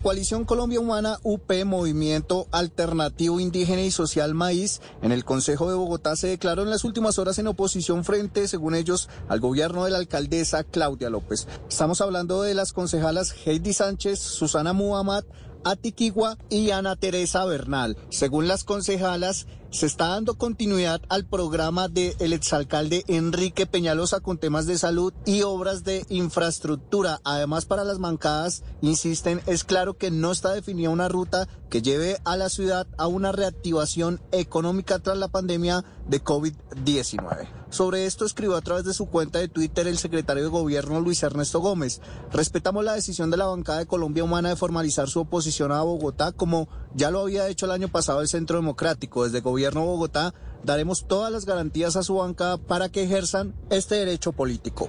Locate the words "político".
54.32-54.88